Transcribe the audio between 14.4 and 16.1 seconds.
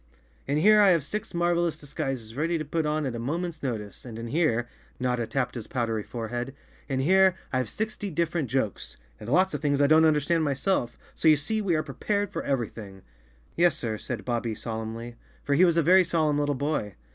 solemnly, for he was a very